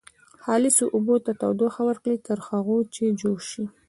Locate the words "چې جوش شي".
2.95-3.65